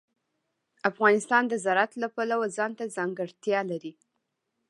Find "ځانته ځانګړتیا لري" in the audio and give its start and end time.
2.57-3.93